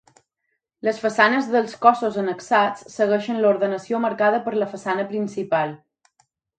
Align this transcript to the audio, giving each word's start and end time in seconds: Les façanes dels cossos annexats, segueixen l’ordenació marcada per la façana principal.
Les 0.87 1.01
façanes 1.03 1.49
dels 1.57 1.75
cossos 1.83 2.17
annexats, 2.23 2.83
segueixen 2.97 3.41
l’ordenació 3.45 4.03
marcada 4.09 4.45
per 4.49 4.59
la 4.61 4.73
façana 4.77 5.11
principal. 5.17 5.81